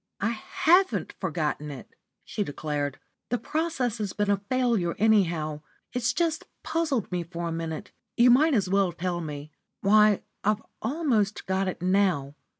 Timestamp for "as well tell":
8.55-9.21